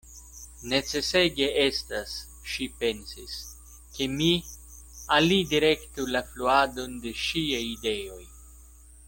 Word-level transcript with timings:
Necesege 0.69 1.49
estas, 1.63 2.13
ŝi 2.53 2.67
pensis, 2.79 3.35
ke 3.99 4.09
mi 4.15 4.31
alidirektu 5.19 6.09
la 6.17 6.23
fluadon 6.33 6.99
de 7.07 7.15
ŝiaj 7.27 7.63
ideoj. 7.77 8.23